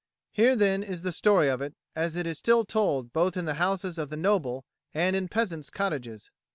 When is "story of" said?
1.11-1.61